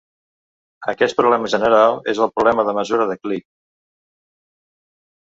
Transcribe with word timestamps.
Aquest 0.93 1.17
problema 1.17 1.49
general 1.53 1.97
és 2.13 2.21
el 2.25 2.31
problema 2.37 2.65
de 2.69 2.73
mesura 2.77 3.05
de 3.11 3.17
Klee. 3.25 3.43